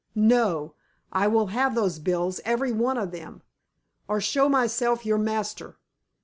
[0.15, 0.73] No;
[1.13, 3.43] I will have those bills, every one of them,
[4.07, 5.77] or show myself your master.